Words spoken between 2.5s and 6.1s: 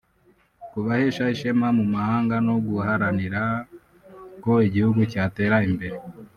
guharanira ko igihugu cyatera imbere